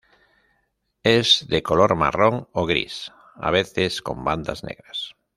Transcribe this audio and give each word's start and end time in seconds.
Es 1.03 1.45
de 1.47 1.61
color 1.61 1.93
marrón 1.95 2.47
o 2.53 2.65
gris, 2.65 3.11
a 3.35 3.51
veces 3.51 4.01
con 4.01 4.23
bandas 4.25 4.63
negras. 4.63 5.15